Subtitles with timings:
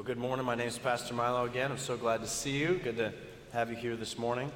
[0.00, 0.46] Well, good morning.
[0.46, 1.70] My name is Pastor Milo again.
[1.70, 2.80] I'm so glad to see you.
[2.82, 3.12] Good to
[3.52, 4.50] have you here this morning.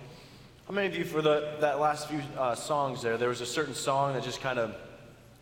[0.67, 3.47] How many of you, for the, that last few uh, songs there, there was a
[3.47, 4.75] certain song that just kind of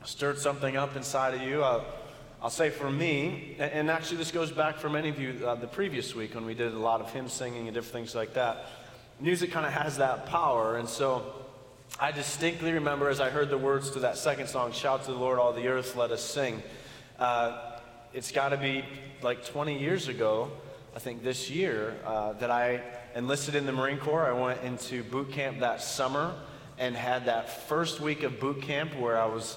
[0.03, 1.63] stirred something up inside of you?
[1.63, 1.85] Uh,
[2.43, 5.55] I'll say for me, and, and, actually this goes back for many of you uh,
[5.55, 8.35] the previous week when we did a lot of hymn singing and different things like
[8.35, 8.67] that.
[9.21, 11.33] Music kind of has that power, and so
[12.01, 15.17] I distinctly remember as I heard the words to that second song, Shout to the
[15.17, 16.61] Lord, all the earth, let us sing.
[17.21, 17.72] Uh,
[18.15, 18.85] it's got to be
[19.23, 20.51] like 20 years ago,
[20.95, 22.83] I think this year, uh, that I
[23.15, 24.27] enlisted in the Marine Corps.
[24.27, 26.35] I went into boot camp that summer
[26.79, 29.57] and had that first week of boot camp where I was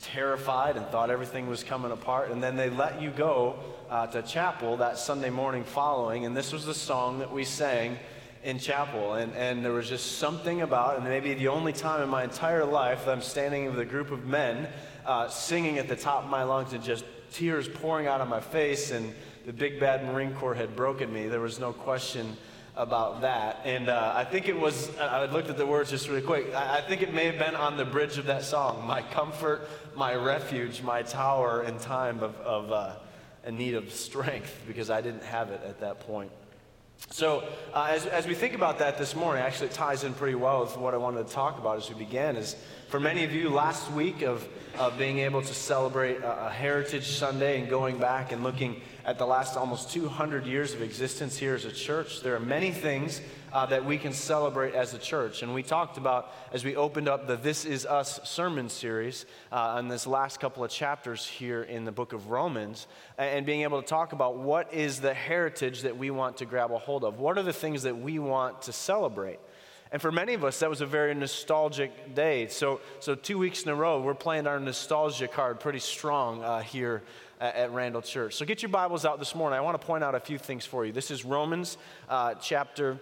[0.00, 2.30] terrified and thought everything was coming apart.
[2.30, 3.58] And then they let you go
[3.90, 6.24] uh, to chapel that Sunday morning following.
[6.24, 7.98] And this was the song that we sang
[8.42, 9.14] in chapel.
[9.14, 12.64] And, and there was just something about, and maybe the only time in my entire
[12.64, 14.68] life that I'm standing with a group of men
[15.04, 18.40] uh, singing at the top of my lungs and just tears pouring out of my
[18.40, 19.14] face, and
[19.46, 21.28] the big bad Marine Corps had broken me.
[21.28, 22.36] There was no question
[22.76, 23.60] about that.
[23.64, 26.54] And uh, I think it was, I looked at the words just really quick.
[26.54, 29.68] I, I, think it may have been on the bridge of that song My comfort,
[29.96, 32.94] my refuge, my tower in time of, of uh,
[33.44, 36.30] a need of strength, because I didn't have it at that point.
[37.08, 40.36] So, uh, as, as we think about that this morning, actually, it ties in pretty
[40.36, 42.36] well with what I wanted to talk about as we began.
[42.36, 42.56] Is
[42.88, 44.46] for many of you, last week of
[44.78, 49.18] uh, being able to celebrate a, a, Heritage Sunday and going back and looking at
[49.18, 53.20] the last almost 200 years of existence here as a church, there are many things
[53.52, 55.42] uh, that we can celebrate as a church.
[55.42, 59.56] And we talked about as we opened up the This Is Us sermon series uh,
[59.56, 62.86] on this last couple of chapters here in the book of Romans,
[63.18, 66.70] and being able to talk about what is the heritage that we want to grab
[66.70, 67.18] a hold of.
[67.18, 69.40] What are the things that we want to celebrate?
[69.92, 72.46] And for many of us, that was a very nostalgic day.
[72.46, 76.60] So, so two weeks in a row, we're playing our nostalgia card pretty strong uh,
[76.60, 77.02] here
[77.40, 78.34] at, Randall Church.
[78.34, 79.58] So get your Bibles out this morning.
[79.58, 80.92] I want to point out a few things for you.
[80.92, 83.00] This is Romans uh, chapter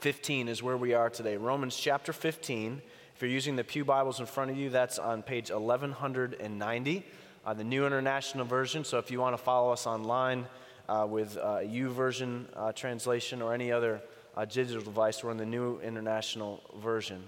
[0.00, 1.36] 15 is where we are today.
[1.36, 2.80] Romans chapter 15.
[3.14, 7.06] If you're using the Pew Bibles in front of you, that's on page 1190,
[7.44, 8.84] uh, the New International Version.
[8.84, 10.46] So if you want to follow us online
[10.88, 14.00] uh, with uh, version uh, translation or any other
[14.36, 17.24] uh, digital device, we're in the New International Version.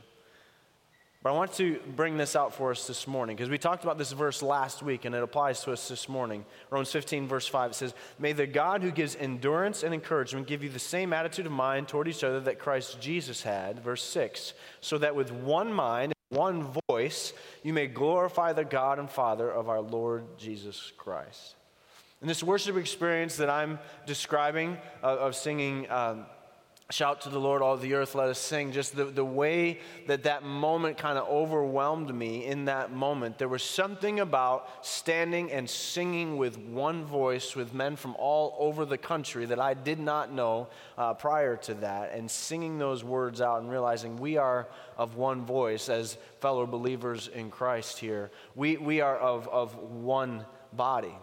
[1.23, 3.99] But I want to bring this out for us this morning because we talked about
[3.99, 6.47] this verse last week and it applies to us this morning.
[6.71, 10.65] Romans 15, verse 5, it says, May the God who gives endurance and encouragement give
[10.65, 13.85] you the same attitude of mind toward each other that Christ Jesus had.
[13.85, 17.33] Verse 6, so that with one mind one voice
[17.65, 21.57] you may glorify the God and Father of our Lord Jesus Christ.
[22.21, 25.91] And this worship experience that I'm describing uh, of singing.
[25.91, 26.27] Um,
[26.91, 28.73] Shout to the Lord, all the earth, let us sing.
[28.73, 29.79] Just the, the way
[30.09, 33.39] that that moment kind of overwhelmed me in that moment.
[33.39, 38.85] There was something about standing and singing with one voice with men from all over
[38.85, 40.67] the country that I did not know
[40.99, 45.47] uh, prior to that, and singing those words out and realizing we are of one
[45.47, 48.33] voice as fellow believers in Christ here.
[48.57, 51.15] We, we are of, of one body.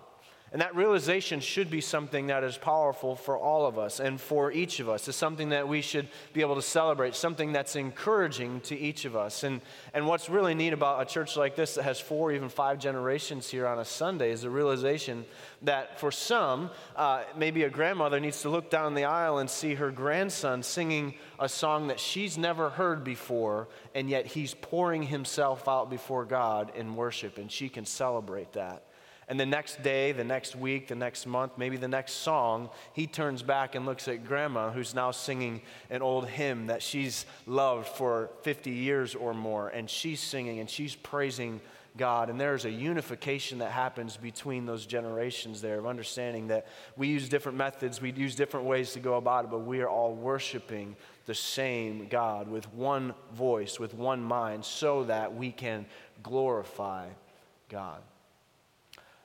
[0.54, 4.50] And that realization should be something that is powerful for all of us and for
[4.50, 5.06] each of us.
[5.10, 9.18] It's something that we should be able to celebrate, something that's encouraging to each of
[9.18, 9.44] us.
[9.44, 9.60] And,
[9.94, 13.50] and what's really neat about a church like this that has four, even five generations
[13.50, 15.26] here on a Sunday is the realization
[15.64, 19.76] that for some, uh, maybe a grandmother needs to look down the aisle and see
[19.76, 25.68] her grandson singing a song that she's never heard before, and yet he's pouring himself
[25.68, 28.87] out before God in worship, and she can celebrate that.
[29.30, 33.08] And the next day, the next week, the next month, maybe the next song, he
[33.08, 37.88] turns back and looks at grandma, who's now singing an old hymn that she's loved
[37.90, 39.68] for 50 years or more.
[39.68, 41.60] And she's singing and she's praising
[41.98, 42.30] God.
[42.30, 47.28] And there's a unification that happens between those generations there of understanding that we use
[47.28, 50.96] different methods, we use different ways to go about it, but we are all worshiping
[51.26, 55.86] the same God with one voice, with one mind, so that we can
[56.24, 57.08] glorify
[57.68, 58.02] God.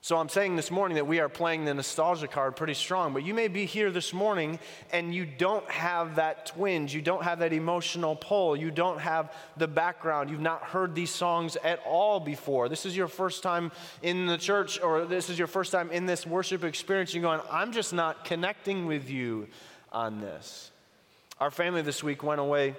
[0.04, 3.22] So I'm saying this morning that we are playing the nostalgia card pretty strong, but
[3.22, 4.58] you may be here this morning
[4.90, 9.32] and you don't have that twinge, you don't have that emotional pull, you don't have
[9.56, 12.68] the background, you've not heard these songs at all before.
[12.68, 13.70] This is your first time
[14.02, 17.14] in the church, or this is your first time in this worship experience.
[17.14, 19.46] You're going, I'm just not connecting with you
[19.92, 20.72] on this.
[21.38, 22.74] Our family this week went away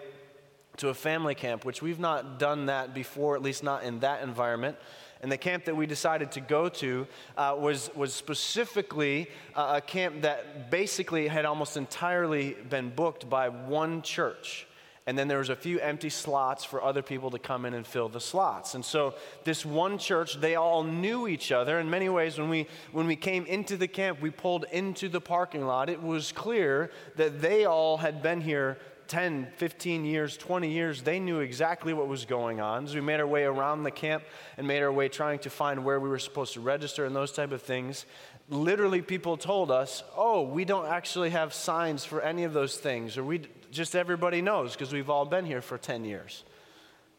[0.75, 4.23] to a family camp, which we've not done that before, at least not in that
[4.23, 4.75] environment.
[5.23, 9.81] And the camp that we decided to go to uh, was, was specifically uh, a
[9.81, 14.67] camp that basically had almost entirely been booked by one church.
[15.05, 17.87] and then there was a few empty slots for other people to come in and
[17.87, 18.75] fill the slots.
[18.75, 21.79] And so this one church they all knew each other.
[21.79, 25.21] In many ways when we when we came into the camp we pulled into the
[25.21, 25.89] parking lot.
[25.89, 28.77] It was clear that they all had been here
[29.13, 33.19] 10 15 years 20 years they knew exactly what was going on as we made
[33.19, 34.23] our way around the camp
[34.57, 37.31] and made our way trying to find where we were supposed to register and those
[37.31, 38.05] type of things
[38.49, 43.17] literally people told us oh we don't actually have signs for any of those things
[43.17, 43.41] or we
[43.73, 46.43] just everybody knows because we've all been here for 10 years.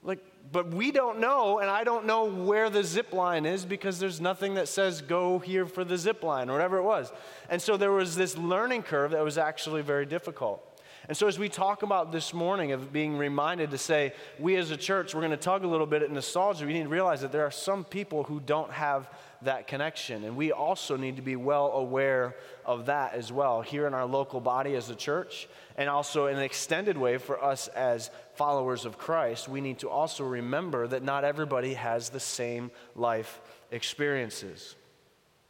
[0.03, 0.21] Like,
[0.53, 4.21] but we don't know, and I don't know where the zip line is because there's
[4.21, 7.13] nothing that says go here for the zip line or whatever it was.
[7.49, 10.74] And so there was this learning curve that was actually very difficult.
[11.07, 14.71] And so, as we talk about this morning of being reminded to say, we as
[14.71, 17.21] a church, we're going to tug a little bit at nostalgia, we need to realize
[17.21, 19.11] that there are some people who don't have
[19.43, 20.25] that connection.
[20.25, 24.07] And we also need to be well aware of that as well, here in our
[24.07, 25.47] local body as a church,
[25.77, 29.47] and also in an extended way for us as followers of Christ.
[29.47, 33.41] We need to also remember that not everybody has the same life
[33.71, 34.75] experiences.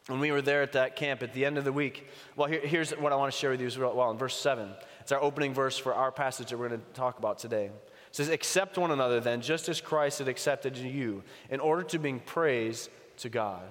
[0.06, 2.60] When we were there at that camp at the end of the week, well, here,
[2.60, 4.10] here's what I want to share with you as well.
[4.10, 4.68] In verse 7,
[5.00, 7.66] it's our opening verse for our passage that we're going to talk about today.
[7.66, 7.72] It
[8.12, 12.20] says, Accept one another then, just as Christ had accepted you, in order to bring
[12.20, 13.62] praise to God.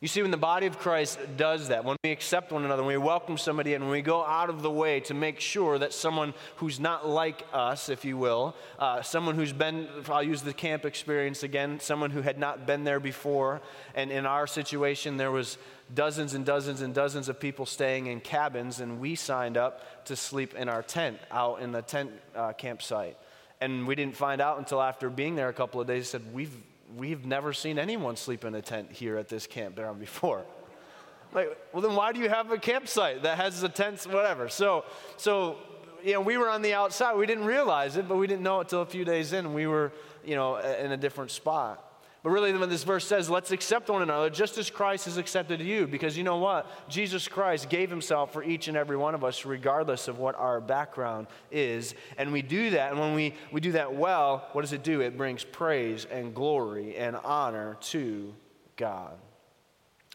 [0.00, 2.94] You see, when the body of Christ does that, when we accept one another, when
[2.94, 5.92] we welcome somebody in, when we go out of the way to make sure that
[5.92, 10.52] someone who's not like us, if you will, uh, someone who's been, I'll use the
[10.52, 13.60] camp experience again, someone who had not been there before,
[13.96, 15.58] and in our situation, there was
[15.92, 20.14] dozens and dozens and dozens of people staying in cabins, and we signed up to
[20.14, 23.16] sleep in our tent out in the tent uh, campsite.
[23.60, 26.56] And we didn't find out until after being there a couple of days, said, We've
[26.96, 30.44] we've never seen anyone sleep in a tent here at this campground before.
[31.32, 34.48] Like, well, then why do you have a campsite that has the tents, whatever?
[34.48, 34.84] So,
[35.18, 35.56] so,
[36.02, 37.16] you know, we were on the outside.
[37.16, 39.52] We didn't realize it, but we didn't know it till a few days in.
[39.52, 39.92] We were,
[40.24, 41.84] you know, in a different spot.
[42.22, 45.60] But really, when this verse says, let's accept one another just as Christ has accepted
[45.60, 46.66] you, because you know what?
[46.88, 50.60] Jesus Christ gave himself for each and every one of us, regardless of what our
[50.60, 51.94] background is.
[52.16, 55.00] And we do that, and when we, we do that well, what does it do?
[55.00, 58.34] It brings praise and glory and honor to
[58.76, 59.16] God.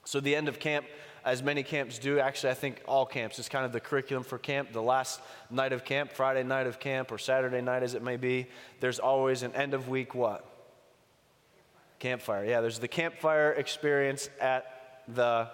[0.04, 0.86] So, the end of camp,
[1.24, 4.38] as many camps do, actually, I think all camps, is kind of the curriculum for
[4.38, 4.74] camp.
[4.74, 8.18] The last night of camp, Friday night of camp, or Saturday night as it may
[8.18, 8.48] be,
[8.82, 10.46] there's always an end of week what?
[12.04, 12.44] Campfire.
[12.44, 14.66] Yeah, there's the campfire experience at
[15.08, 15.48] the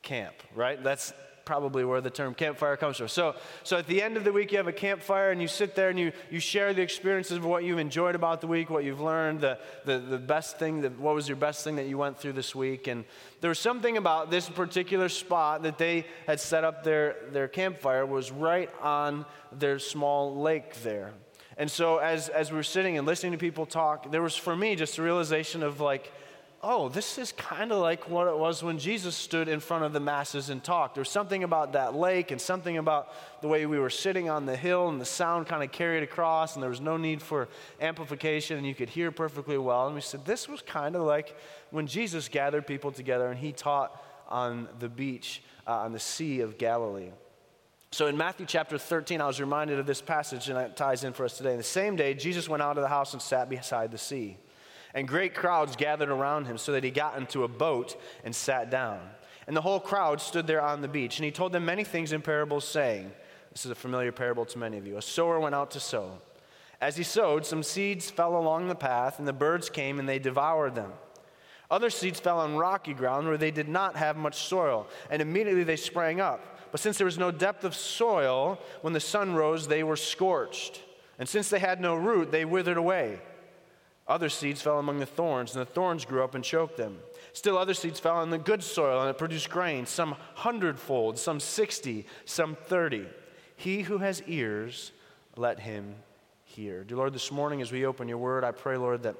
[0.00, 0.82] camp, right?
[0.82, 1.12] That's
[1.44, 3.08] probably where the term campfire comes from.
[3.08, 5.74] So, so at the end of the week, you have a campfire and you sit
[5.74, 8.84] there and you, you share the experiences of what you've enjoyed about the week, what
[8.84, 11.98] you've learned, the, the, the best thing, that, what was your best thing that you
[11.98, 12.86] went through this week.
[12.86, 13.04] And
[13.42, 18.06] there was something about this particular spot that they had set up their, their campfire
[18.06, 21.12] was right on their small lake there.
[21.56, 24.56] And so as, as we were sitting and listening to people talk, there was for
[24.56, 26.12] me just a realization of like,
[26.64, 29.92] oh, this is kind of like what it was when Jesus stood in front of
[29.92, 30.94] the masses and talked.
[30.94, 33.12] There's something about that lake and something about
[33.42, 36.54] the way we were sitting on the hill and the sound kind of carried across
[36.54, 37.48] and there was no need for
[37.80, 39.86] amplification and you could hear perfectly well.
[39.86, 41.36] And we said, this was kind of like
[41.70, 46.40] when Jesus gathered people together and he taught on the beach, uh, on the Sea
[46.40, 47.10] of Galilee.
[47.92, 51.12] So in Matthew chapter 13, I was reminded of this passage, and it ties in
[51.12, 51.58] for us today.
[51.58, 54.38] The same day, Jesus went out of the house and sat beside the sea.
[54.94, 58.70] And great crowds gathered around him, so that he got into a boat and sat
[58.70, 58.98] down.
[59.46, 61.18] And the whole crowd stood there on the beach.
[61.18, 63.12] And he told them many things in parables, saying,
[63.52, 64.96] This is a familiar parable to many of you.
[64.96, 66.12] A sower went out to sow.
[66.80, 70.18] As he sowed, some seeds fell along the path, and the birds came and they
[70.18, 70.92] devoured them.
[71.70, 75.64] Other seeds fell on rocky ground where they did not have much soil, and immediately
[75.64, 76.51] they sprang up.
[76.72, 80.82] But since there was no depth of soil, when the sun rose, they were scorched.
[81.18, 83.20] And since they had no root, they withered away.
[84.08, 86.98] Other seeds fell among the thorns, and the thorns grew up and choked them.
[87.34, 91.38] Still, other seeds fell on the good soil, and it produced grain, some hundredfold, some
[91.38, 93.06] sixty, some thirty.
[93.54, 94.92] He who has ears,
[95.36, 95.94] let him
[96.44, 96.84] hear.
[96.84, 99.16] Dear Lord, this morning as we open your word, I pray, Lord, that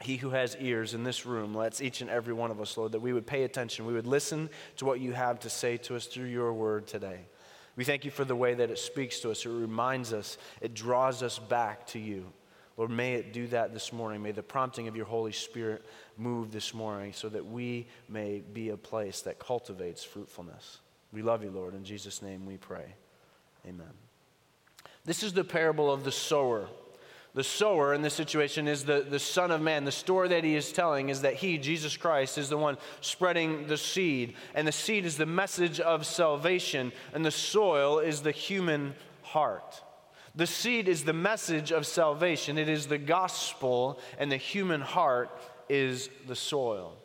[0.00, 2.92] he who has ears in this room lets each and every one of us, Lord,
[2.92, 3.86] that we would pay attention.
[3.86, 7.20] We would listen to what you have to say to us through your word today.
[7.76, 10.74] We thank you for the way that it speaks to us, it reminds us, it
[10.74, 12.32] draws us back to you.
[12.76, 14.22] Lord, may it do that this morning.
[14.22, 15.84] May the prompting of your Holy Spirit
[16.16, 20.78] move this morning so that we may be a place that cultivates fruitfulness.
[21.12, 21.74] We love you, Lord.
[21.74, 22.94] In Jesus' name we pray.
[23.64, 23.92] Amen.
[25.04, 26.66] This is the parable of the sower.
[27.34, 29.84] The sower in this situation is the, the Son of Man.
[29.84, 33.66] The story that he is telling is that he, Jesus Christ, is the one spreading
[33.66, 34.34] the seed.
[34.54, 39.82] And the seed is the message of salvation, and the soil is the human heart.
[40.36, 45.30] The seed is the message of salvation, it is the gospel, and the human heart
[45.68, 46.96] is the soil.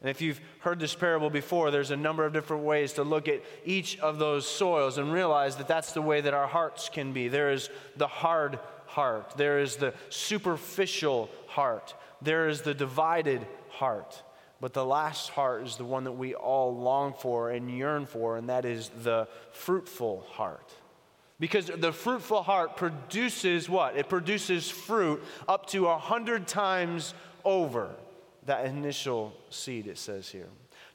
[0.00, 3.26] And if you've heard this parable before, there's a number of different ways to look
[3.26, 7.12] at each of those soils and realize that that's the way that our hearts can
[7.12, 7.28] be.
[7.28, 8.58] There is the hard
[8.98, 14.20] heart, there is the superficial heart, there is the divided heart.
[14.60, 18.36] But the last heart is the one that we all long for and yearn for,
[18.36, 20.74] and that is the fruitful heart.
[21.38, 23.96] Because the fruitful heart produces what?
[23.96, 27.14] It produces fruit up to a hundred times
[27.44, 27.94] over
[28.46, 30.48] that initial seed, it says here.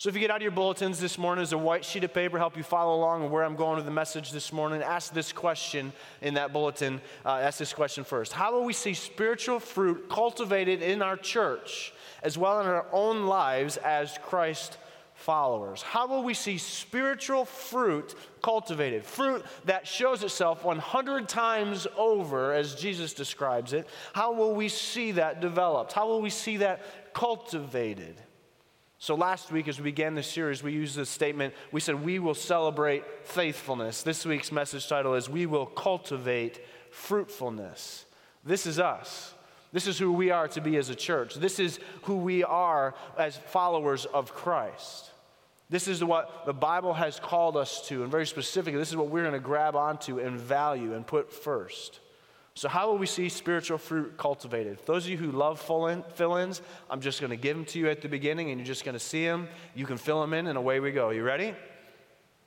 [0.04, 2.14] So if you get out of your bulletins this morning, there's a white sheet of
[2.14, 4.82] paper help you follow along where I'm going with the message this morning.
[4.82, 7.00] Ask this question in that bulletin.
[7.26, 8.34] Uh, ask this question first.
[8.34, 13.28] How will we see spiritual fruit cultivated in our church as well in our own
[13.28, 14.78] lives as Christ
[15.14, 15.82] followers?
[15.82, 19.06] How will we see spiritual fruit cultivated?
[19.06, 23.88] Fruit that shows itself 100 times over, as Jesus describes it.
[24.12, 25.94] How will we see that developed?
[25.94, 28.18] How will we see that cultivated?
[29.04, 31.54] So, last week, as we began this series, we used this statement.
[31.74, 34.02] We said, We will celebrate faithfulness.
[34.02, 38.06] This week's message title is, We will cultivate fruitfulness.
[38.46, 39.34] This is us.
[39.74, 41.36] This is who we are to be as a church.
[41.36, 45.12] This is who we are as followers of Christ.
[45.70, 49.10] This is what the Bible has called us to, and very specifically, this is what
[49.10, 52.00] we're going to grab onto and value and put first.
[52.56, 54.78] So, how will we see spiritual fruit cultivated?
[54.86, 55.88] those of you who love fill
[56.36, 58.86] ins, I'm just going to give them to you at the beginning and you're just
[58.86, 59.48] going to see them.
[59.74, 61.10] You can fill them in and away we go.
[61.10, 61.56] You ready?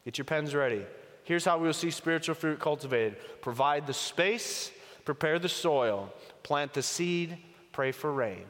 [0.05, 0.87] Get your pens ready.
[1.25, 4.71] Here's how we will see spiritual fruit cultivated provide the space,
[5.05, 6.13] prepare the soil,
[6.45, 7.39] plant the seed,
[7.73, 8.45] pray for rain.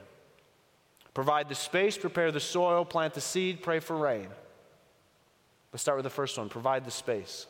[1.14, 4.28] Provide the space, prepare the soil, plant the seed, pray for rain.
[5.72, 7.46] Let's start with the first one provide the space.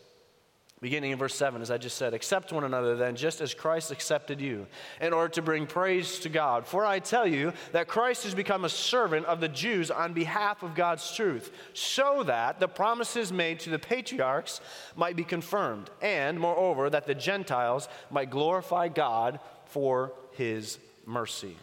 [0.82, 3.90] Beginning in verse 7, as I just said, accept one another then, just as Christ
[3.90, 4.66] accepted you,
[5.00, 6.66] in order to bring praise to God.
[6.66, 10.62] For I tell you that Christ has become a servant of the Jews on behalf
[10.62, 14.60] of God's truth, so that the promises made to the patriarchs
[14.96, 21.56] might be confirmed, and moreover, that the Gentiles might glorify God for his mercy.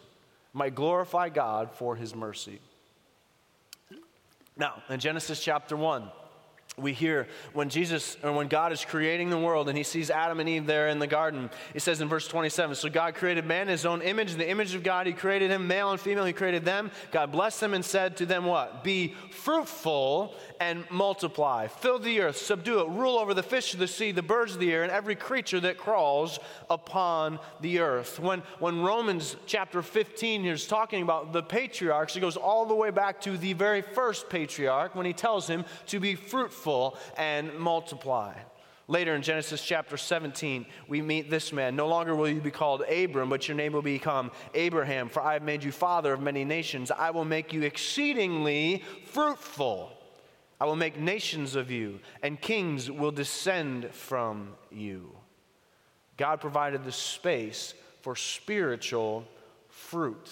[0.52, 2.58] Might glorify God for his mercy.
[4.56, 6.10] Now, in Genesis chapter 1,
[6.76, 10.40] we hear when Jesus or when God is creating the world and he sees Adam
[10.40, 11.48] and Eve there in the garden.
[11.72, 14.48] He says in verse 27 So God created man in his own image, in the
[14.48, 16.90] image of God, he created him, male and female, he created them.
[17.12, 18.82] God blessed them and said to them, What?
[18.82, 21.68] Be fruitful and multiply.
[21.68, 24.60] Fill the earth, subdue it, rule over the fish of the sea, the birds of
[24.60, 28.18] the air, and every creature that crawls upon the earth.
[28.18, 32.90] When, when Romans chapter 15 is talking about the patriarchs, it goes all the way
[32.90, 36.63] back to the very first patriarch when he tells him to be fruitful
[37.16, 38.34] and multiply.
[38.86, 41.74] Later in Genesis chapter 17, we meet this man.
[41.74, 45.32] No longer will you be called Abram, but your name will become Abraham, for I
[45.32, 46.90] have made you father of many nations.
[46.90, 49.90] I will make you exceedingly fruitful.
[50.60, 55.16] I will make nations of you, and kings will descend from you.
[56.18, 59.24] God provided the space for spiritual
[59.68, 60.30] fruit.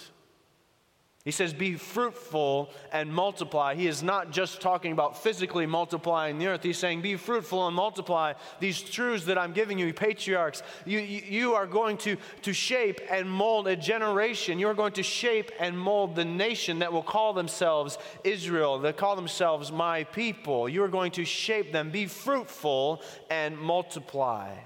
[1.24, 3.76] He says, Be fruitful and multiply.
[3.76, 6.64] He is not just talking about physically multiplying the earth.
[6.64, 10.64] He's saying, Be fruitful and multiply these truths that I'm giving you, patriarchs.
[10.84, 14.58] You, you, are going to, to shape and mold a generation.
[14.58, 18.96] You are going to shape and mold the nation that will call themselves Israel, that
[18.96, 20.68] call themselves my people.
[20.68, 21.90] You are going to shape them.
[21.90, 23.00] Be fruitful
[23.30, 24.56] and multiply.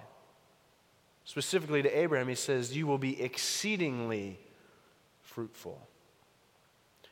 [1.25, 4.39] Specifically to Abraham, he says, You will be exceedingly
[5.21, 5.86] fruitful.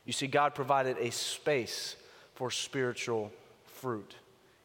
[0.05, 1.95] You see, God provided a space
[2.35, 3.31] for spiritual
[3.65, 4.15] fruit.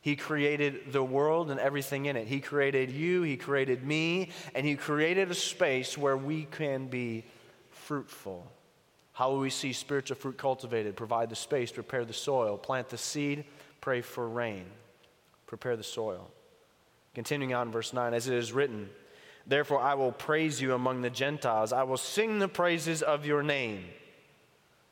[0.03, 2.27] He created the world and everything in it.
[2.27, 7.25] He created you, He created me, and He created a space where we can be
[7.71, 8.51] fruitful.
[9.13, 10.97] How will we see spiritual fruit cultivated?
[10.97, 13.45] Provide the space, prepare the soil, plant the seed,
[13.83, 14.65] pray for rain,
[15.47, 16.31] prepare the soil.
[17.15, 18.89] Continuing on, verse 9, as it is written,
[19.47, 23.43] Therefore I will praise you among the Gentiles, I will sing the praises of your
[23.43, 23.85] name.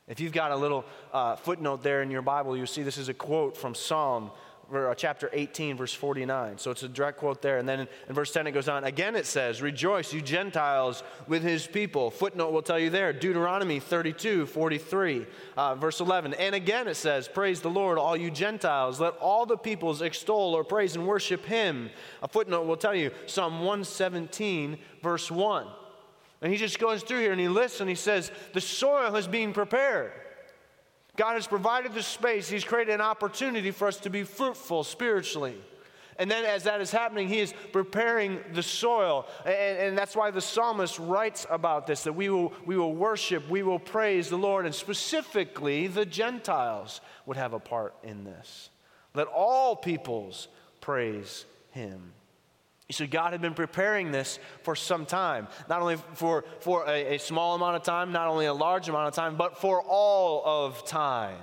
[0.09, 3.09] If you've got a little uh, footnote there in your Bible, you'll see this is
[3.09, 4.31] a quote from Psalm
[4.73, 6.59] uh, chapter 18, verse 49.
[6.59, 7.59] So it's a direct quote there.
[7.59, 8.85] And then in, verse 10 it goes on.
[8.85, 12.11] Again it says, Rejoice, you Gentiles, with his people.
[12.11, 13.13] Footnote will tell you there.
[13.13, 16.35] Deuteronomy 32, 43, uh, verse 11.
[16.35, 19.01] And again it says, Praise the Lord, all you Gentiles.
[19.01, 21.91] Let all the peoples extol or praise and worship him.
[22.23, 25.67] A footnote will tell you Psalm 117, verse 1.
[26.41, 29.27] And he just goes through here and he lists and he says, The soil is
[29.27, 30.13] being prepared.
[31.17, 35.57] God has provided the space, He's created an opportunity for us to be fruitful spiritually.
[36.19, 39.29] And then, as that is happening, he is preparing the soil.
[39.45, 43.49] And, and, that's why the psalmist writes about this that we will, we will worship,
[43.49, 48.71] we will praise the Lord, and specifically the Gentiles would have a part in this.
[49.15, 50.49] Let all peoples
[50.81, 52.13] praise him.
[52.91, 57.19] So God had been preparing this for some time, not only for, for a, a
[57.19, 60.87] small amount of time, not only a large amount of time, but for all of
[60.87, 61.37] time.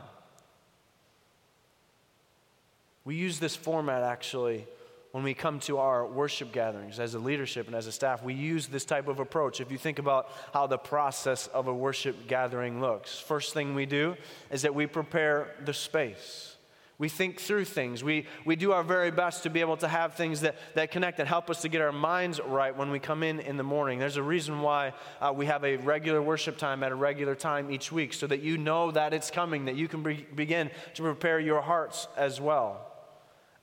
[3.04, 4.66] We use this format actually
[5.12, 8.24] when we come to our worship gatherings as a leadership and as a staff.
[8.24, 9.62] We use this type of approach.
[9.62, 13.86] If you think about how the process of a worship gathering looks, first thing we
[13.86, 14.18] do
[14.52, 16.55] is that we prepare the space.
[16.98, 18.04] We think through things.
[18.04, 21.20] We, we do our very best to be able to have things that, that connect
[21.20, 24.00] and help us to get our minds right when we come in in the morning.
[24.00, 27.70] There's a reason why uh, we have a regular worship time at a regular time
[27.70, 31.04] each week so that you know that it's coming, that you can be, begin to
[31.04, 32.95] prepare your hearts as well.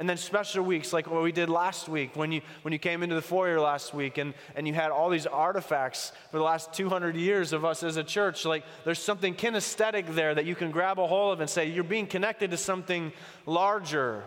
[0.02, 3.04] And then special weeks like what we did last week when you, when you came
[3.04, 6.73] into the foyer last week and, and you had all these artifacts for the last
[6.73, 8.44] 200 years of us as a church.
[8.44, 11.85] Like there's something kinesthetic there that you can grab a hold of and say, you're
[11.85, 13.12] being connected to something
[13.47, 14.25] larger.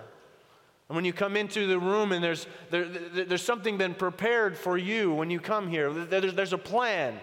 [0.87, 4.77] And when you come into the room and there's, there, there's something been prepared for
[4.77, 7.19] you when you come here, there's, there's a plan.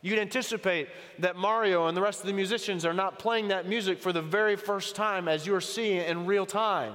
[0.00, 3.98] You'd anticipate that Mario and the rest of the musicians are not playing that music
[4.00, 6.94] for the very first time as you're seeing it in real time.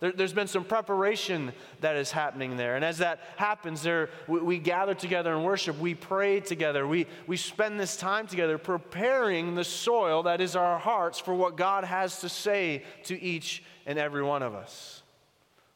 [0.00, 2.76] There, has been some preparation that is happening there.
[2.76, 5.78] And as that happens, there, we, we, gather together and worship.
[5.78, 6.86] We pray together.
[6.86, 11.56] We, we spend this time together preparing the soil that is our hearts for what
[11.56, 15.02] God has to say to each and every one of us.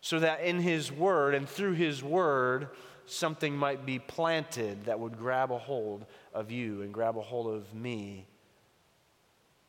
[0.03, 2.69] So that in His Word and through His Word,
[3.07, 7.55] something might be planted that would grab a hold of you and grab a hold
[7.55, 8.27] of me.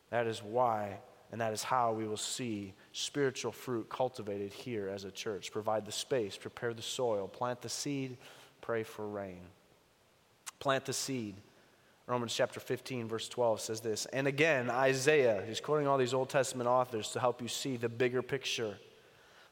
[0.10, 1.00] That is why
[1.32, 5.52] and that is how we will see spiritual fruit cultivated here as a church.
[5.52, 8.18] Provide the space, prepare the soil, plant the seed,
[8.62, 9.42] pray for rain.
[10.60, 11.36] Plant the seed.
[12.08, 14.06] Romans chapter 15, verse 12 says this.
[14.08, 17.90] And again, Isaiah, he's quoting all these Old Testament authors to help you see the
[17.90, 18.78] bigger picture.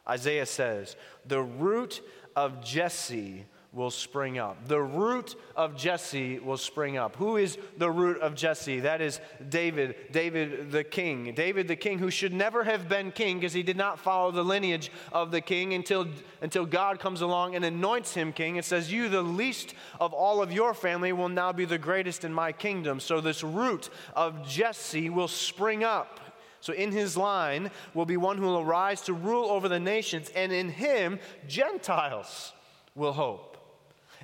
[0.07, 2.01] Isaiah says, The root
[2.35, 4.67] of Jesse will spring up.
[4.67, 7.15] The root of Jesse will spring up.
[7.17, 8.79] Who is the root of Jesse?
[8.79, 11.33] That is David, David the king.
[11.35, 14.43] David the king who should never have been king because he did not follow the
[14.43, 16.07] lineage of the king until,
[16.41, 18.57] until God comes along and anoints him king.
[18.57, 22.25] and says, You, the least of all of your family, will now be the greatest
[22.25, 22.99] in my kingdom.
[22.99, 26.19] So this root of Jesse will spring up.
[26.61, 30.29] So, in his line will be one who will arise to rule over the nations,
[30.35, 32.51] and in him, Gentiles
[32.95, 33.48] will hope.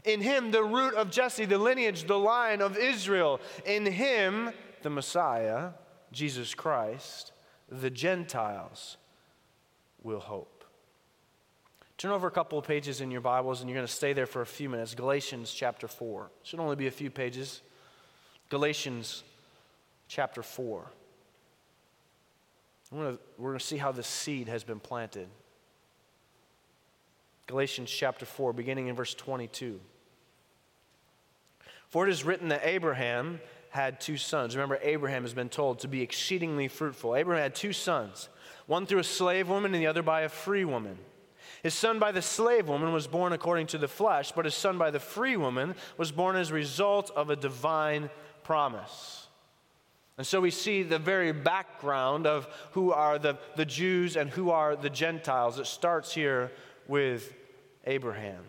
[0.05, 3.39] In him, the root of Jesse, the lineage, the line of Israel.
[3.65, 4.51] In him,
[4.83, 5.71] the Messiah,
[6.11, 7.31] Jesus Christ,
[7.69, 8.97] the Gentiles
[10.03, 10.63] will hope.
[11.97, 14.25] Turn over a couple of pages in your Bibles and you're going to stay there
[14.25, 14.93] for a few minutes.
[14.93, 16.25] Galatians chapter 4.
[16.25, 17.61] It Should only be a few pages.
[18.49, 19.23] Galatians
[20.07, 20.91] chapter 4.
[22.91, 25.27] We're going, to, we're going to see how the seed has been planted.
[27.47, 29.79] Galatians chapter 4, beginning in verse 22.
[31.89, 34.55] For it is written that Abraham had two sons.
[34.55, 37.15] Remember, Abraham has been told to be exceedingly fruitful.
[37.15, 38.29] Abraham had two sons,
[38.67, 40.97] one through a slave woman and the other by a free woman.
[41.61, 44.77] His son by the slave woman was born according to the flesh, but his son
[44.77, 48.09] by the free woman was born as a result of a divine
[48.43, 49.27] promise.
[50.17, 54.51] And so we see the very background of who are the, the Jews and who
[54.51, 55.59] are the Gentiles.
[55.59, 56.51] It starts here
[56.87, 57.33] with
[57.85, 58.43] Abraham.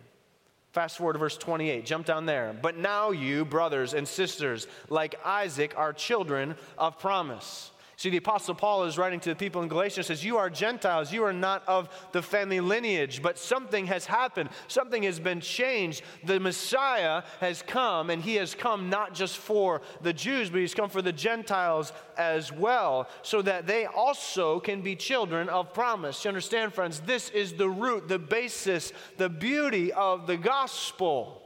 [0.77, 2.55] Fast forward to verse 28, jump down there.
[2.61, 7.71] But now you, brothers and sisters, like Isaac, are children of promise.
[7.99, 11.15] See, the Apostle Paul is writing to the people in Galatia says, You are Gentiles,
[11.15, 14.51] you are not of the family lineage, but something has happened.
[14.69, 16.03] Something has been changed.
[16.23, 20.75] The Messiah has come, and he has come not just for the Jews, but he's
[20.75, 26.23] come for the Gentiles as well, so that they also can be children of promise.
[26.23, 27.01] You understand, friends?
[27.01, 31.41] This is the root, the basis, the beauty of the gospel.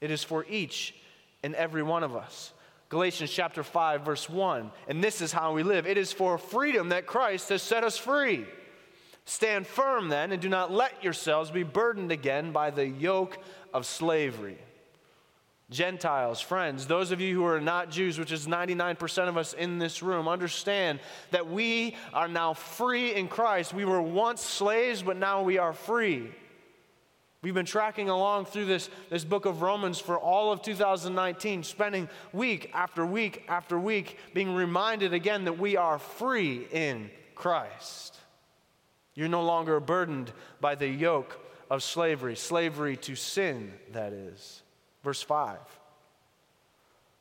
[0.00, 0.94] It is for each
[1.42, 2.52] and every one of us.
[2.90, 4.70] Galatians chapter 5, verse 1.
[4.88, 7.96] And this is how we live it is for freedom that Christ has set us
[7.96, 8.44] free.
[9.24, 13.38] Stand firm then, and do not let yourselves be burdened again by the yoke
[13.72, 14.58] of slavery.
[15.70, 19.78] Gentiles, friends, those of you who are not Jews, which is 99% of us in
[19.78, 20.98] this room, understand
[21.30, 23.72] that we are now free in Christ.
[23.72, 26.32] We were once slaves, but now we are free.
[27.42, 32.08] We've been tracking along through this, this book of Romans for all of 2019, spending
[32.32, 38.16] week after week after week being reminded again that we are free in Christ.
[39.14, 41.38] You're no longer burdened by the yoke
[41.70, 44.62] of slavery, slavery to sin, that is.
[45.02, 45.58] Verse 5.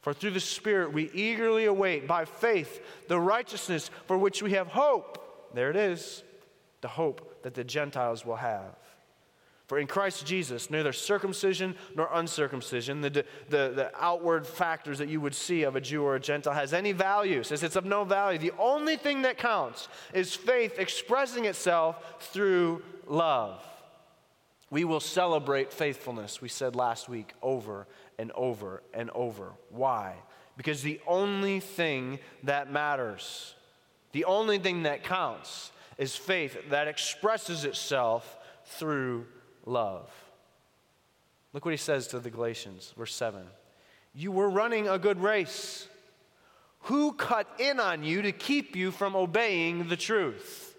[0.02, 4.68] For through the Spirit we eagerly await by faith the righteousness for which we have
[4.68, 5.52] hope.
[5.54, 6.24] There it is,
[6.82, 8.76] the hope that the Gentiles will have.
[9.70, 15.22] For in Christ Jesus, neither circumcision nor uncircumcision, the, the, the outward factors that you
[15.22, 17.44] would see of a Jew or a Gentile, has any value.
[17.44, 18.40] Says it's of no value.
[18.40, 23.64] The only thing that counts is faith expressing itself through love.
[24.72, 27.86] We will celebrate faithfulness, we said last week, over
[28.18, 29.52] and over and over.
[29.70, 30.16] Why?
[30.58, 33.54] Because the only thing that matters,
[34.14, 39.28] the only thing that counts, is faith that expresses itself through
[39.66, 40.10] love.
[41.54, 43.42] Look what he says to the Galatians, verse 7.
[44.14, 45.88] You were running a good race.
[46.84, 50.76] Who cut in on you to keep you from obeying the truth?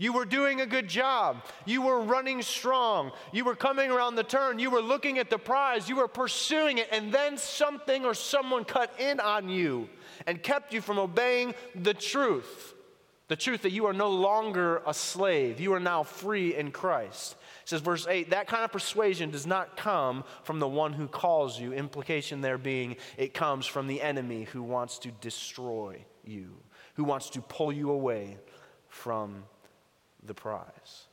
[0.00, 1.44] You were doing a good job.
[1.66, 3.10] You were running strong.
[3.32, 4.60] You were coming around the turn.
[4.60, 5.88] You were looking at the prize.
[5.88, 6.88] You were pursuing it.
[6.92, 9.88] And then something or someone cut in on you
[10.26, 12.74] and kept you from obeying the truth.
[13.26, 15.60] The truth that you are no longer a slave.
[15.60, 17.34] You are now free in Christ
[17.68, 21.60] says, verse 8, that kind of persuasion does not come from the one who calls
[21.60, 21.74] you.
[21.74, 26.54] Implication there being, it comes from the enemy who wants to destroy you,
[26.94, 28.38] who wants to pull you away
[28.88, 29.44] from
[30.24, 31.08] the prize.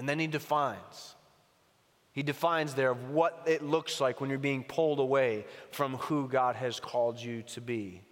[0.00, 1.14] And then he defines.
[2.10, 6.26] He defines there of what it looks like when you're being pulled away from who
[6.26, 8.02] God has called you to be.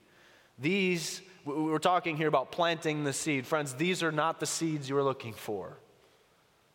[0.56, 3.44] These, we're talking here about planting the seed.
[3.44, 5.76] Friends, these are not the seeds you are looking for.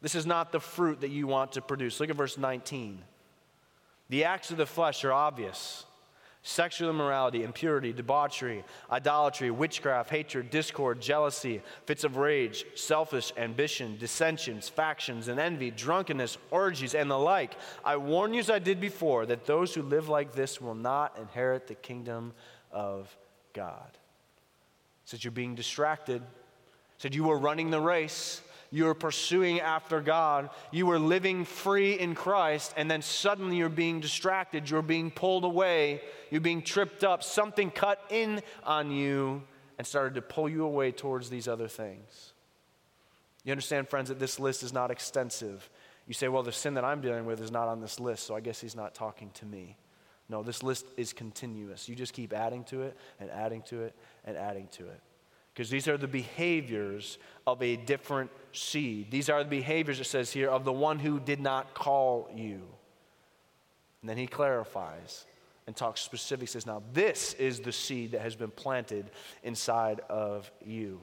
[0.06, 2.00] This is not the fruit that you want to produce.
[2.00, 3.00] Look at verse 19.
[4.10, 5.84] The acts of the flesh are obvious
[6.44, 14.70] sexual immorality, impurity, debauchery, idolatry, witchcraft, hatred, discord, jealousy, fits of rage, selfish ambition, dissensions,
[14.70, 17.58] factions, and envy, drunkenness, orgies, and the like.
[17.84, 21.18] I warn you, as I did before, that those who live like this will not
[21.18, 22.34] inherit the kingdom
[22.72, 23.18] of
[23.54, 23.98] God.
[25.06, 26.22] Said you're being distracted.
[27.00, 28.44] Said you were running the race
[28.76, 33.70] you were pursuing after God, you were living free in Christ, and then suddenly you're
[33.70, 39.44] being distracted, you're being pulled away, you're being tripped up, something cut in on you
[39.78, 42.34] and started to pull you away towards these other things.
[43.46, 45.70] You understand, friends, that this list is not extensive.
[46.06, 48.36] You say, well, the sin that I'm dealing with is not on this list, so
[48.36, 49.78] I guess he's not talking to me.
[50.28, 51.88] No, this list is continuous.
[51.88, 55.00] You just keep adding to it and adding to it and adding to it
[55.56, 59.10] because these are the behaviors of a different seed.
[59.10, 62.62] These are the behaviors, it says here, of the one who did not call you.
[64.02, 65.26] And then he clarifies
[65.66, 66.52] and talks specifics.
[66.52, 69.10] Says, now this is the seed that has been planted
[69.44, 71.00] inside of you,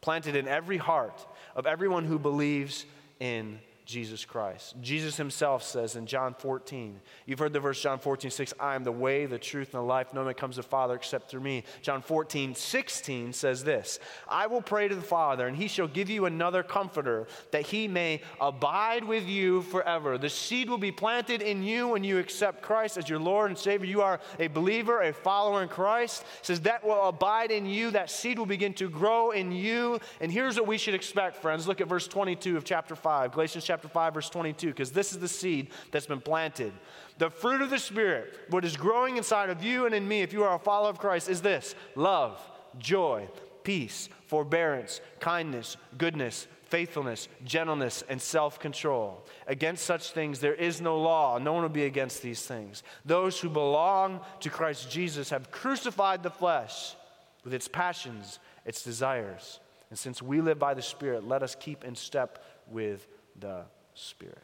[0.00, 2.86] planted in every heart of everyone who believes
[3.18, 3.58] in
[3.88, 4.74] Jesus Christ.
[4.82, 8.84] Jesus himself says in John 14, you've heard the verse John 14, 6, I am
[8.84, 10.12] the way, the truth, and the life.
[10.12, 11.64] No man comes to the Father except through me.
[11.80, 13.98] John 14, 16 says this
[14.28, 17.88] I will pray to the Father, and he shall give you another comforter, that he
[17.88, 20.18] may abide with you forever.
[20.18, 23.58] The seed will be planted in you when you accept Christ as your Lord and
[23.58, 23.86] Savior.
[23.86, 26.24] You are a believer, a follower in Christ.
[26.40, 29.98] It says that will abide in you, that seed will begin to grow in you.
[30.20, 31.66] And here's what we should expect, friends.
[31.66, 35.12] Look at verse 22 of chapter 5, Galatians chapter chapter 5, verse 22, because this
[35.12, 36.72] is the seed that's been planted.
[37.18, 40.32] The fruit of the Spirit, what is growing inside of you and in me, if
[40.32, 42.40] you are a follower of Christ, is this love,
[42.80, 43.28] joy,
[43.62, 49.24] peace, forbearance, kindness, goodness, faithfulness, gentleness, and self control.
[49.46, 51.38] Against such things there is no law.
[51.38, 52.82] No one will be against these things.
[53.04, 56.96] Those who belong to Christ Jesus have crucified the flesh
[57.44, 59.60] with its passions, its desires.
[59.90, 63.06] And since we live by the Spirit, let us keep in step with
[63.40, 64.38] the Spirit.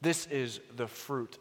[0.00, 1.38] This is the fruit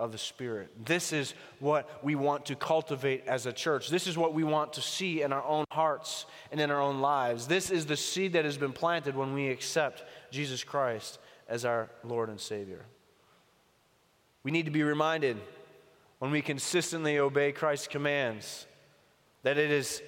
[0.00, 0.70] of the Spirit.
[0.84, 3.88] This is what we want to cultivate as a church.
[3.88, 7.00] This is what we want to see in our own hearts and in our own
[7.00, 7.46] lives.
[7.46, 11.90] This is the seed that has been planted when we accept Jesus Christ as our
[12.02, 12.84] Lord and Savior.
[14.42, 15.36] We need to be reminded
[16.18, 18.66] when we consistently obey Christ's commands
[19.42, 20.02] that it is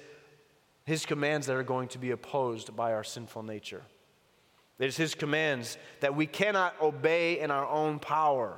[0.85, 3.83] His commands that are going to be opposed by our sinful nature.
[4.79, 8.57] It is His commands that we cannot obey in our own power,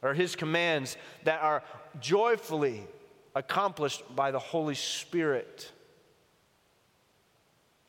[0.00, 1.62] or His commands that are
[2.00, 2.86] joyfully
[3.34, 5.70] accomplished by the Holy Spirit.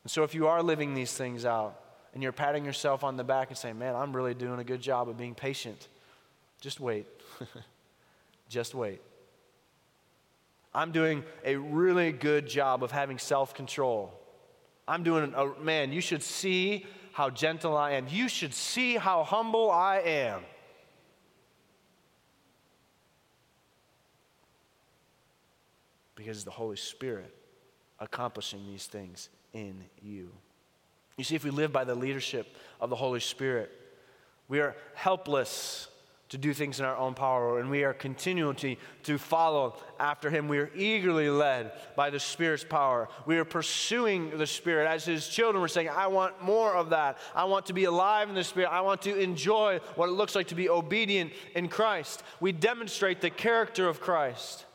[0.04, 1.80] And so, if you are living these things out
[2.14, 4.82] and you're patting yourself on the back and saying, Man, I'm really doing a good
[4.82, 5.88] job of being patient,
[6.60, 7.08] just wait.
[8.50, 9.02] just wait.
[10.76, 14.14] I'm doing a really good job of having self control.
[14.88, 18.08] I'm doing a man, you should see how gentle I am.
[18.10, 20.42] You should see how humble I am.
[26.16, 27.34] Because the Holy Spirit
[28.00, 30.32] accomplishing these things in you.
[31.18, 33.72] You see, if we live by the leadership of the Holy Spirit,
[34.48, 35.88] we are helpless
[36.34, 40.32] to do things in our own power, and we are continuing to, to follow after
[40.32, 40.48] Him.
[40.48, 43.08] We are eagerly led by the Spirit's power.
[43.28, 44.88] We are pursuing the Spirit.
[44.88, 47.20] As His children, we're saying, I want more of that.
[47.36, 48.72] I want to be alive in the Spirit.
[48.72, 52.24] I want to enjoy what it looks like to be obedient in Christ.
[52.40, 54.66] We demonstrate the character of Christ.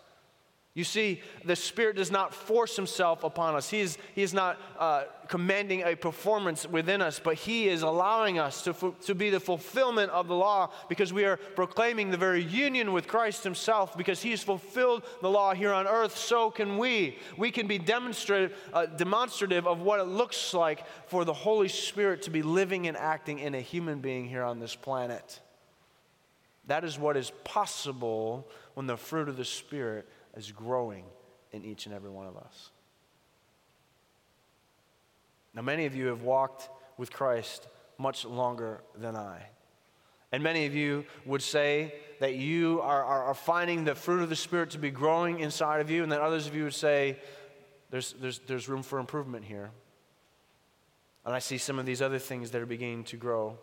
[0.78, 3.68] You see, the Spirit does not force Himself upon us.
[3.68, 8.38] He is, he is not uh, commanding a performance within us, but He is allowing
[8.38, 12.44] us to, to be the fulfillment of the law because we are proclaiming the very
[12.44, 16.16] union with Christ Himself because He has fulfilled the law here on earth.
[16.16, 17.18] So can we.
[17.36, 22.22] We can be demonstrative, uh, demonstrative of what it looks like for the Holy Spirit
[22.22, 25.40] to be living and acting in a human being here on this planet.
[26.68, 31.04] That is what is possible when the fruit of the Spirit is growing
[31.52, 32.70] in each and every one of us.
[35.54, 37.66] Now, many of you have walked with Christ
[37.98, 39.42] much longer than I.
[40.30, 44.28] And many of you would say that you are, are, are, finding the fruit of
[44.28, 47.18] the Spirit to be growing inside of you, and then others of you would say,
[47.90, 49.70] there's, there's, there's room for improvement here.
[51.24, 53.58] And I see some of these other things that are beginning to grow.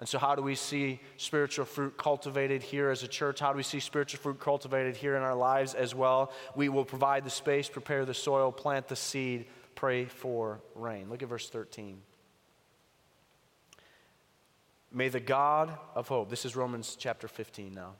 [0.00, 3.38] And so, how do we see spiritual fruit cultivated here as a church?
[3.40, 6.32] How do we see spiritual fruit cultivated here in our lives as well?
[6.56, 11.08] We will provide the space, prepare the soil, plant the seed, pray for rain.
[11.10, 12.02] Look at verse 13.
[14.90, 17.94] May the God of hope, this is Romans chapter 15 now.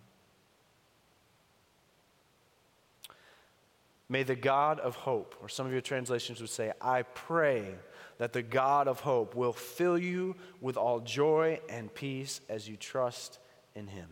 [4.09, 7.75] May the God of hope, or some of your translations would say, I pray
[8.19, 12.77] that the God of hope will fill you with all joy and peace as you
[12.77, 13.39] trust
[13.75, 14.09] in him.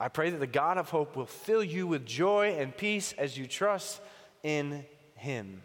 [0.00, 3.36] I pray that the God of hope will fill you with joy and peace as
[3.36, 4.00] you trust
[4.42, 4.84] in
[5.16, 5.62] him.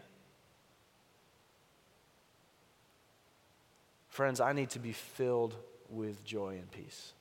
[4.09, 5.55] Friends, I need to be filled
[5.89, 7.13] with joy and peace.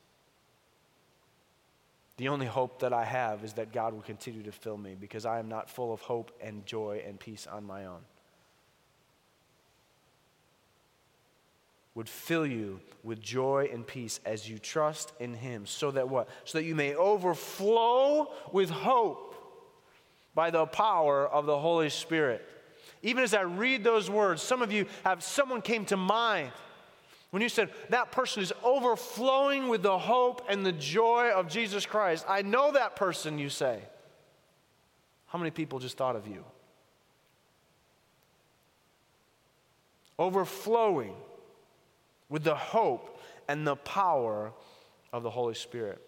[2.18, 5.25] The only hope that I have is that God will continue to fill me because
[5.25, 8.01] I am not full of hope and joy and peace on my own.
[11.94, 16.29] would fill you with joy and peace as you trust in him so that what?
[16.44, 19.35] So that you may overflow with hope
[20.35, 22.48] by the power of the holy spirit.
[23.03, 26.53] Even as i read those words some of you have someone came to mind
[27.33, 31.85] when you said that person is overflowing with the hope and the joy of jesus
[31.85, 33.81] christ i know that person you say
[35.27, 36.45] how many people just thought of you
[40.18, 41.14] overflowing
[42.29, 44.53] with the hope and the power
[45.12, 46.01] of the Holy Spirit.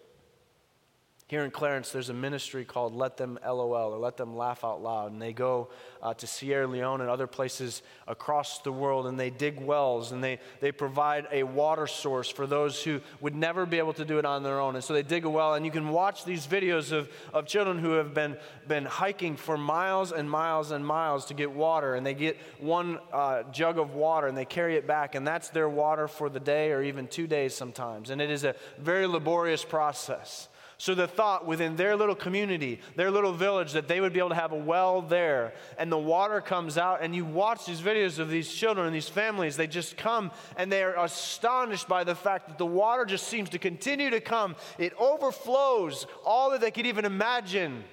[1.27, 4.83] Here in Clarence, there's a ministry called Let Them LOL, or Let Them Laugh Out
[4.83, 5.11] Loud.
[5.11, 9.31] And they go uh, to Sierra Leone and other places across the world, and they
[9.31, 13.79] dig wells, and they, they provide a water source for those who would never be
[13.79, 14.75] able to do it on their own.
[14.75, 17.79] And so they dig a well, and you can watch these videos of, of children
[17.79, 21.95] who have been, been hiking for miles and miles and miles to get water.
[21.95, 25.49] And they get one uh, jug of water, and they carry it back, and that's
[25.49, 28.11] their water for the day or even two days sometimes.
[28.11, 30.49] And it is a very laborious process.
[30.77, 34.29] So the thought within their little community, their little village, that they would be able
[34.29, 38.19] to have a well there, and the water comes out, and you watch these videos
[38.19, 42.15] of these children and these families, they just come and they are astonished by the
[42.15, 44.55] fact that the water just seems to continue to come.
[44.77, 47.83] It overflows all that they could even imagine.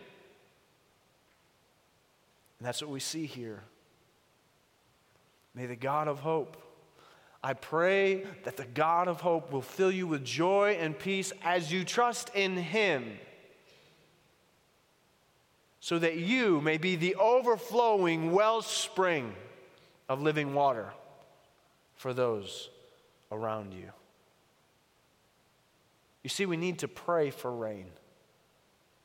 [2.59, 3.63] And that's what we see here.
[5.55, 6.57] May the God of hope
[7.45, 11.73] I pray that the God of hope will fill you with joy and peace as
[11.73, 13.19] you trust in Him,
[15.81, 19.35] so that you may be the overflowing wellspring
[20.09, 20.91] of living water
[21.97, 22.71] for those
[23.33, 23.91] around you.
[26.23, 27.87] You see, we need to pray for rain.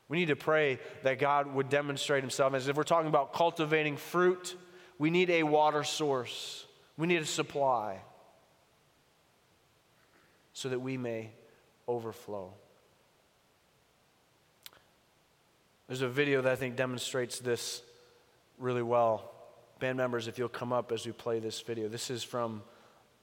[0.10, 2.54] We need to pray that God would demonstrate Himself.
[2.54, 4.56] As if we're talking about cultivating fruit,
[5.00, 8.02] we need a water source, we need a supply
[10.57, 11.29] so that we may
[11.87, 12.51] overflow.
[15.85, 17.83] There's a video that I think demonstrates this
[18.57, 19.31] really well.
[19.77, 21.87] Band members, if you'll come up as we play this video.
[21.87, 22.63] This is from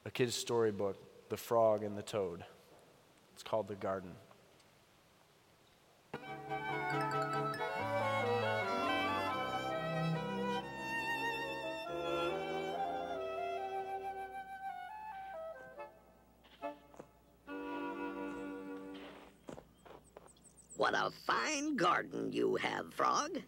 [0.05, 0.95] a kid's storybook,
[1.27, 2.45] The Frog and the Toad.
[3.33, 4.11] It's called The Garden.
[20.85, 23.41] What a fine garden you have, Frog.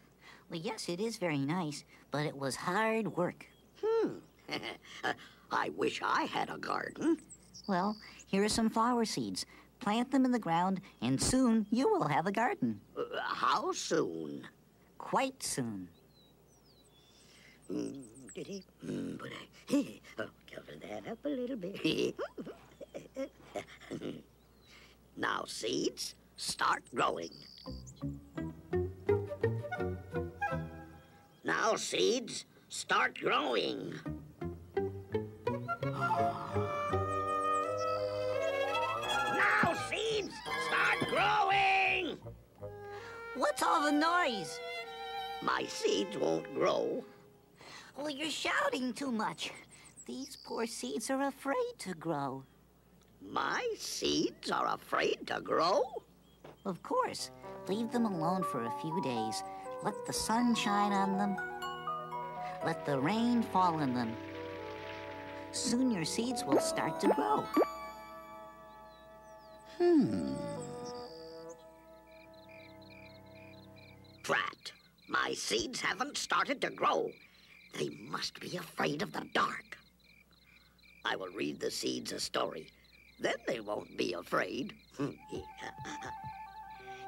[0.49, 3.45] Well, yes, it is very nice, but it was hard work.
[3.79, 4.13] Hmm.
[5.51, 7.19] I wish I had a garden.
[7.67, 7.95] Well,
[8.25, 9.45] here are some flower seeds.
[9.79, 12.81] Plant them in the ground, and soon you will have a garden.
[12.97, 14.47] Uh, how soon?
[14.97, 15.87] Quite soon.
[17.71, 18.01] Mm,
[18.33, 18.63] did he?
[18.83, 22.15] Mm, but I, oh, cover that up a little bit.
[25.15, 27.31] now, seeds, start growing.
[31.43, 33.93] Now, seeds, start growing.
[39.35, 40.33] Now, seeds,
[40.67, 42.17] start growing!
[43.35, 44.59] What's all the noise?
[45.41, 47.03] My seeds won't grow.
[47.97, 49.51] Well, you're shouting too much.
[50.05, 52.43] These poor seeds are afraid to grow.
[53.21, 55.81] My seeds are afraid to grow?
[56.67, 57.31] Of course.
[57.69, 59.41] Leave them alone for a few days.
[59.83, 61.37] Let the sun shine on them.
[62.65, 64.13] Let the rain fall on them.
[65.53, 67.45] Soon your seeds will start to grow.
[69.77, 70.33] Hmm.
[74.23, 74.71] Drat.
[75.07, 77.09] My seeds haven't started to grow.
[77.79, 79.77] They must be afraid of the dark.
[81.05, 82.67] I will read the seeds a story.
[83.21, 84.73] Then they won't be afraid.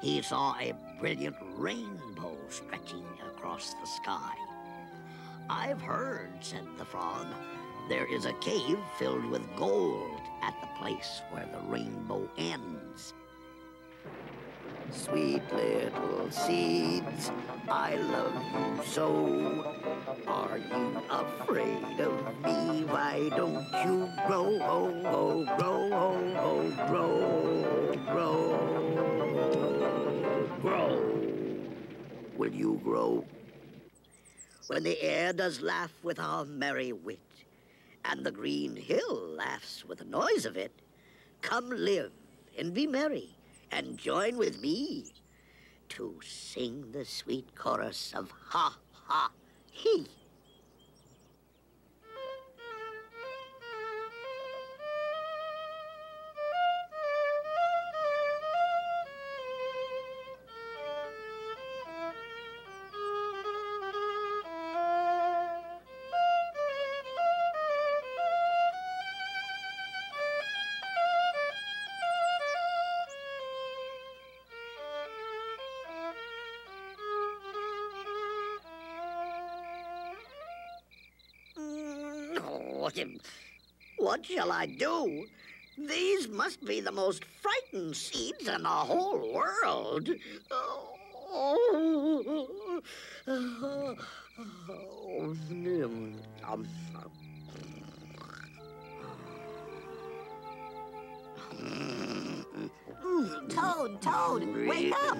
[0.00, 4.34] he saw a brilliant rainbow stretching across the sky.
[5.48, 7.26] I've heard, said the frog,
[7.88, 13.14] there is a cave filled with gold at the place where the rainbow ends.
[14.92, 17.30] Sweet little seeds,
[17.68, 19.74] I love you so.
[20.26, 22.12] Are you afraid of
[22.44, 22.84] me?
[22.84, 29.79] Why don't you grow, oh, oh, grow, oh, oh, grow, grow,
[30.60, 31.00] grow?
[32.36, 33.24] Will you grow?
[34.66, 37.18] When the air does laugh with our merry wit,
[38.04, 40.72] and the green hill laughs with the noise of it,
[41.42, 42.12] come live
[42.58, 43.30] and be merry
[43.72, 45.12] and join with me
[45.88, 49.30] to sing the sweet chorus of ha ha
[49.70, 50.06] he.
[83.98, 85.26] What shall I do?
[85.78, 90.08] These must be the most frightened seeds in the whole world.
[90.50, 90.96] Oh,
[91.32, 92.82] oh,
[93.26, 93.86] oh,
[103.48, 105.18] Toad, Toad, wake up!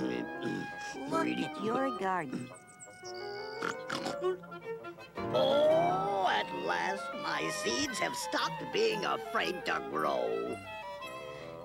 [1.10, 2.48] Look at your garden.
[5.32, 6.19] Oh,
[6.70, 10.56] at last my seeds have stopped being afraid to grow.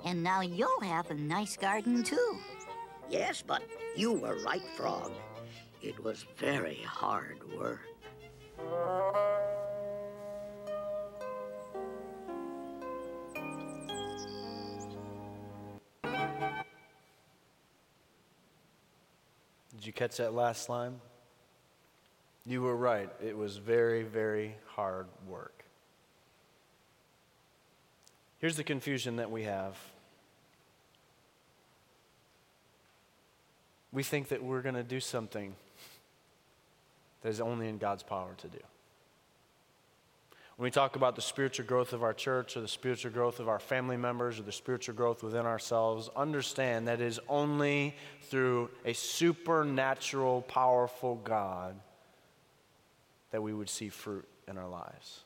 [0.03, 2.37] And now you'll have a nice garden, too.
[3.09, 3.63] Yes, but
[3.95, 5.11] you were right, Frog.
[5.81, 7.81] It was very hard work.
[19.71, 20.99] Did you catch that last line?
[22.45, 23.09] You were right.
[23.23, 25.65] It was very, very hard work.
[28.37, 29.75] Here's the confusion that we have
[33.91, 35.55] we think that we're going to do something
[37.21, 38.59] that is only in God's power to do.
[40.57, 43.47] When we talk about the spiritual growth of our church or the spiritual growth of
[43.47, 48.69] our family members or the spiritual growth within ourselves, understand that it is only through
[48.83, 51.75] a supernatural, powerful God
[53.35, 55.25] that we would see fruit in our lives.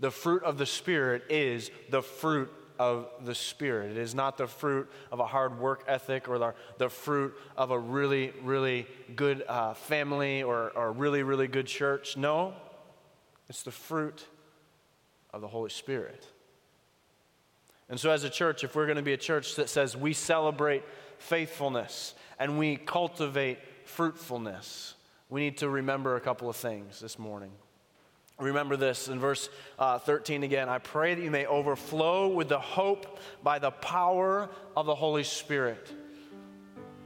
[0.00, 3.92] The fruit of the Spirit is the fruit of the Spirit.
[3.92, 7.70] It is not the fruit of a hard work ethic or the, the fruit of
[7.70, 12.18] a really, really good uh, family or, or a really, really good church.
[12.18, 12.52] No,
[13.48, 14.26] it's the fruit
[15.32, 16.26] of the Holy Spirit.
[17.88, 20.12] And so, as a church, if we're going to be a church that says we
[20.12, 20.82] celebrate
[21.16, 23.56] faithfulness and we cultivate
[23.86, 24.96] fruitfulness,
[25.32, 27.52] we need to remember a couple of things this morning.
[28.38, 30.68] Remember this in verse uh, 13 again.
[30.68, 35.24] I pray that you may overflow with the hope by the power of the Holy
[35.24, 35.90] Spirit.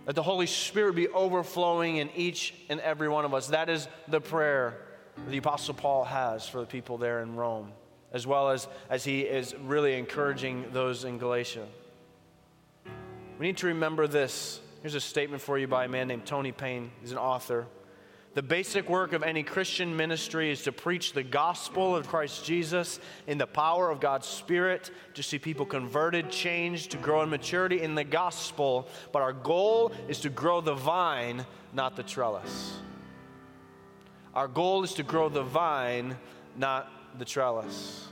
[0.07, 3.47] That the Holy Spirit be overflowing in each and every one of us.
[3.47, 4.83] That is the prayer
[5.29, 7.70] the Apostle Paul has for the people there in Rome,
[8.12, 11.68] as well as, as he is really encouraging those in Galatia.
[13.39, 14.59] We need to remember this.
[14.83, 16.91] Here's a statement for you by a man named Tony Payne.
[17.01, 17.68] He's an author.
[18.37, 23.01] The basic work of any Christian ministry is to preach the gospel of Christ Jesus
[23.26, 27.80] in the power of God's Spirit, to see people converted, changed, to grow in maturity
[27.80, 28.89] in the gospel.
[29.11, 32.76] But our goal is to grow the vine, not the trellis.
[34.34, 36.18] Our goal is to grow the vine,
[36.59, 38.07] not the trellis.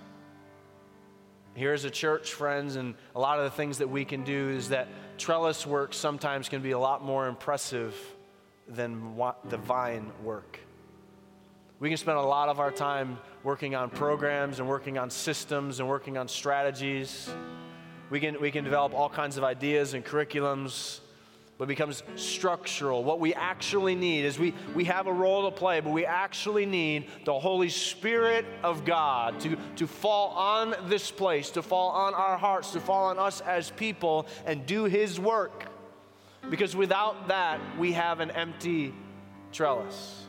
[1.54, 4.48] Here is a church, friends, and a lot of the things that we can do
[4.48, 7.94] is that trellis work sometimes can be a lot more impressive
[8.68, 10.58] than the vine work.
[11.80, 15.80] We can spend a lot of our time working on programs and working on systems
[15.80, 17.28] and working on strategies.
[18.10, 21.00] We can, we can develop all kinds of ideas and curriculums,
[21.58, 23.04] but it becomes structural.
[23.04, 26.64] What we actually need is we, we have a role to play, but we actually
[26.64, 32.14] need the Holy Spirit of God to, to fall on this place, to fall on
[32.14, 35.73] our hearts, to fall on us as people and do His work.
[36.50, 38.94] Because without that, we have an empty
[39.52, 40.26] trellis.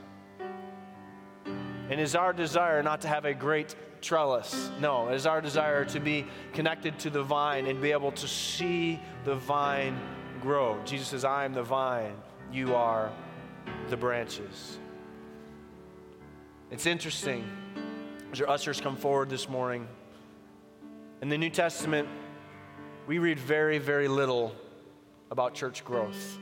[1.89, 4.71] And is our desire not to have a great trellis.
[4.79, 8.27] No, it is our desire to be connected to the vine and be able to
[8.27, 9.99] see the vine
[10.41, 10.79] grow.
[10.85, 12.15] Jesus says, I am the vine,
[12.51, 13.11] you are
[13.89, 14.77] the branches.
[16.71, 17.43] It's interesting
[18.31, 19.87] as your ushers come forward this morning.
[21.21, 22.07] In the New Testament,
[23.07, 24.55] we read very, very little
[25.35, 26.39] about church growth.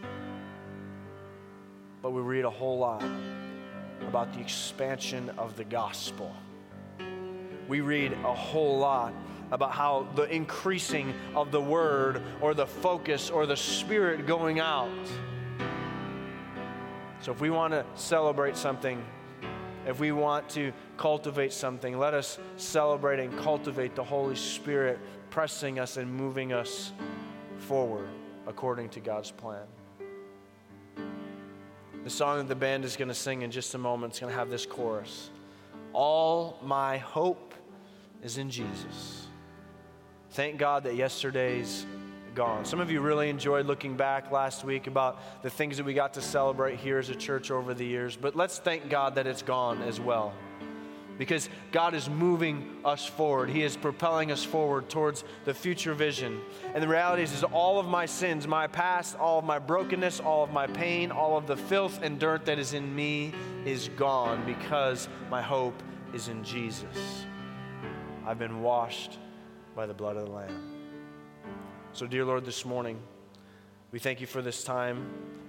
[2.04, 3.04] But we read a whole lot
[4.08, 6.32] about the expansion of the gospel.
[7.68, 9.12] We read a whole lot
[9.50, 15.08] about how the increasing of the word or the focus or the spirit going out.
[17.22, 19.04] So, if we want to celebrate something,
[19.88, 25.00] if we want to cultivate something, let us celebrate and cultivate the Holy Spirit
[25.32, 26.92] pressing us and moving us
[27.58, 28.10] forward
[28.48, 29.66] according to God's plan.
[32.04, 34.32] The song that the band is going to sing in just a moment is going
[34.32, 35.30] to have this chorus
[35.94, 37.54] All my hope
[38.22, 39.28] is in Jesus.
[40.32, 41.86] Thank God that yesterday's
[42.36, 42.66] gone.
[42.66, 46.16] Some of you really enjoyed looking back last week about the things that we got
[46.16, 49.44] to celebrate here as a church over the years, but let's thank God that it's
[49.44, 50.34] gone as well
[51.18, 53.50] because God is moving us forward.
[53.50, 56.42] He is propelling us forward towards the future vision.
[56.74, 60.20] And the reality is, is all of my sins, my past, all of my brokenness,
[60.20, 63.34] all of my pain, all of the filth and dirt that is in me
[63.66, 65.82] is gone because my hope
[66.14, 67.26] is in Jesus.
[68.26, 69.18] I've been washed
[69.76, 70.70] by the blood of the Lamb.
[71.94, 73.00] So, dear Lord, this morning,
[73.92, 75.06] we thank you for this time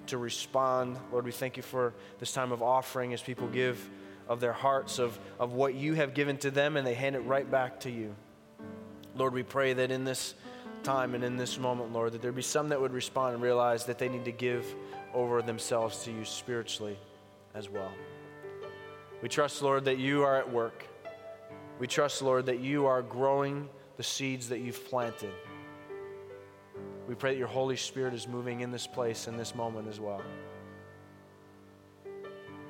[0.08, 0.98] to respond.
[1.10, 3.88] Lord, we thank you for this time of offering as people give
[4.28, 7.20] of their hearts, of, of what you have given to them, and they hand it
[7.20, 8.14] right back to you.
[9.14, 10.34] Lord, we pray that in this
[10.82, 13.86] time and in this moment, Lord, that there be some that would respond and realize
[13.86, 14.66] that they need to give
[15.12, 16.98] over themselves to you spiritually
[17.54, 17.92] as well.
[19.22, 20.86] We trust, Lord, that you are at work.
[21.78, 25.32] We trust, Lord, that you are growing the seeds that you've planted.
[27.08, 30.00] We pray that your Holy Spirit is moving in this place in this moment as
[30.00, 30.22] well.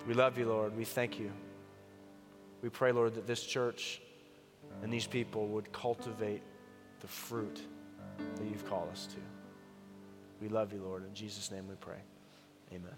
[0.07, 0.77] We love you, Lord.
[0.77, 1.33] We thank you.
[2.65, 4.01] We pray, Lord, that this church
[4.83, 6.41] and these people would cultivate
[7.01, 7.61] the fruit
[8.37, 9.17] that you've called us to.
[10.41, 11.05] We love you, Lord.
[11.07, 11.99] In Jesus' name we pray.
[12.73, 12.97] Amen.